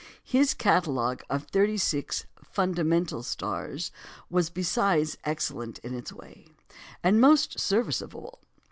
His 0.23 0.55
catalogue 0.55 1.21
of 1.29 1.43
thirty 1.43 1.77
six 1.77 2.25
"fundamental" 2.43 3.21
stars 3.21 3.91
was 4.31 4.49
besides 4.49 5.15
excellent 5.25 5.77
in 5.83 5.93
its 5.93 6.11
way, 6.11 6.47
and 7.03 7.21
most 7.21 7.59
serviceable. 7.59 8.39